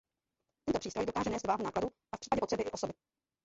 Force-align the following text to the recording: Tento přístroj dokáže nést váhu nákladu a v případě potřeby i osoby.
Tento 0.65 0.79
přístroj 0.79 1.05
dokáže 1.05 1.29
nést 1.29 1.47
váhu 1.47 1.63
nákladu 1.63 1.87
a 2.11 2.17
v 2.17 2.19
případě 2.19 2.39
potřeby 2.39 2.63
i 2.63 2.71
osoby. 2.71 2.93